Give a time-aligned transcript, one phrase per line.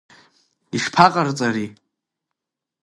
[0.75, 1.67] Ишԥаҟарҵари?